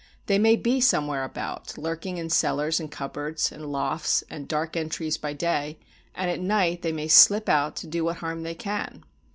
They 0.25 0.39
may 0.39 0.55
be 0.55 0.81
somewhere 0.81 1.23
about, 1.23 1.77
lurking 1.77 2.17
in 2.17 2.31
cellars 2.31 2.79
and 2.79 2.89
cupboards 2.89 3.51
and 3.51 3.71
lofts 3.71 4.23
and 4.31 4.47
dark 4.47 4.75
entries 4.75 5.15
by 5.15 5.33
day, 5.33 5.77
and 6.15 6.27
at 6.27 6.39
night 6.39 6.81
they 6.81 6.91
may 6.91 7.07
slip 7.07 7.47
out 7.47 7.75
to 7.75 7.87
do 7.87 8.05
what 8.05 8.15
harm 8.15 8.41
they 8.41 8.55
can. 8.55 9.03